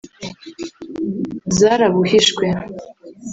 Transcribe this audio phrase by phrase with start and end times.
[1.57, 2.45] zarabuhishwe